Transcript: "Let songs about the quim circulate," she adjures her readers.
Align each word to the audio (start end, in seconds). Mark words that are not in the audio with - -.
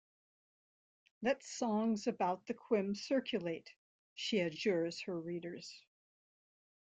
"Let 1.21 1.43
songs 1.43 2.07
about 2.07 2.47
the 2.47 2.55
quim 2.55 2.97
circulate," 2.97 3.71
she 4.15 4.39
adjures 4.41 5.01
her 5.01 5.19
readers. 5.21 5.85